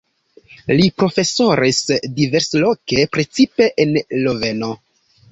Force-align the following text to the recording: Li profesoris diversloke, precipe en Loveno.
Li 0.77 0.85
profesoris 1.01 1.81
diversloke, 2.19 3.03
precipe 3.17 3.67
en 3.85 3.93
Loveno. 4.23 4.71